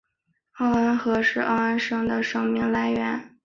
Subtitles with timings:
[0.53, 3.37] 奥恩河是奥恩省的省名来源。